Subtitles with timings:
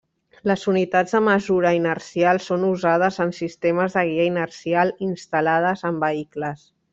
[0.51, 6.67] Les unitats de mesura inercial són usades en sistemes de guia inercial instal·lades en vehicles.